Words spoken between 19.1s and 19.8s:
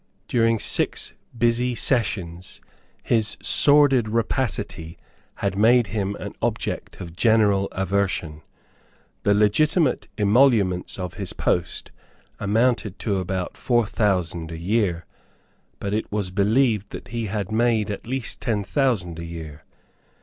a year.